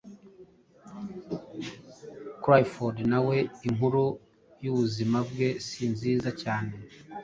[2.41, 4.03] Crawford nawe inkuru
[4.63, 6.71] y'ubuzima bwe si nziza cyane,